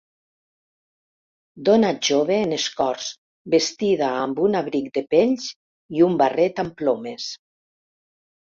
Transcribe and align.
Dona 1.69 1.91
jove 2.07 2.37
en 2.45 2.55
escorç 2.57 3.09
vestida 3.55 4.09
amb 4.23 4.43
un 4.47 4.57
abric 4.63 4.89
de 4.97 5.05
pells 5.15 5.47
i 5.99 6.05
un 6.09 6.19
barret 6.23 6.63
amb 6.65 6.75
plomes. 6.81 7.29